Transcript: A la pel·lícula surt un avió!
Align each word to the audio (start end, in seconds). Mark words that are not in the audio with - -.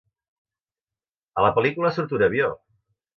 A 1.39 1.43
la 1.47 1.51
pel·lícula 1.57 1.91
surt 1.99 2.17
un 2.19 2.25
avió! 2.29 2.49